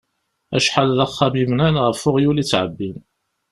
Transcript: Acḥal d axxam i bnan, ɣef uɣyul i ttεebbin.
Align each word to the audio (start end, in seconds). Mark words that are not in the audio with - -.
Acḥal 0.57 0.89
d 0.97 0.99
axxam 1.05 1.33
i 1.41 1.45
bnan, 1.49 1.75
ɣef 1.85 2.01
uɣyul 2.07 2.41
i 2.43 2.45
ttεebbin. 2.45 2.97